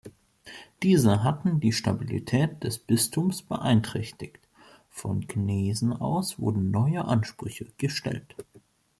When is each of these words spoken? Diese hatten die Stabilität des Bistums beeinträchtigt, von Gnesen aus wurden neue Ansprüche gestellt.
Diese 0.81 1.23
hatten 1.23 1.59
die 1.59 1.71
Stabilität 1.73 2.63
des 2.63 2.79
Bistums 2.79 3.43
beeinträchtigt, 3.43 4.39
von 4.89 5.27
Gnesen 5.27 5.93
aus 5.93 6.39
wurden 6.39 6.71
neue 6.71 7.05
Ansprüche 7.05 7.67
gestellt. 7.77 8.35